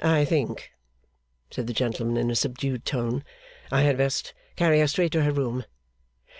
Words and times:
'I 0.00 0.26
think,' 0.26 0.70
said 1.50 1.66
the 1.66 1.72
gentleman 1.72 2.16
in 2.16 2.30
a 2.30 2.36
subdued 2.36 2.84
tone, 2.84 3.24
'I 3.72 3.80
had 3.82 3.98
best 3.98 4.32
carry 4.54 4.78
her 4.78 4.86
straight 4.86 5.10
to 5.10 5.24
her 5.24 5.32
room. 5.32 5.64